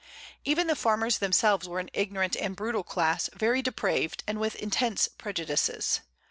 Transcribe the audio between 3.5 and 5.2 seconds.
depraved, and with intense